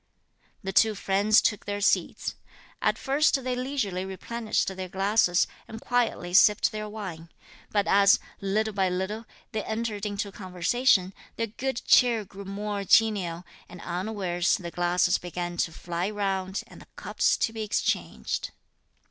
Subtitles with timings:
[0.63, 2.33] The two friends took their seats.
[2.81, 7.29] At first they leisurely replenished their glasses, and quietly sipped their wine;
[7.69, 13.43] but as, little by little, they entered into conversation, their good cheer grew more genial,
[13.69, 18.49] and unawares the glasses began to fly round, and the cups to be exchanged.